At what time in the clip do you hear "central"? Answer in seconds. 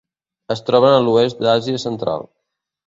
1.89-2.29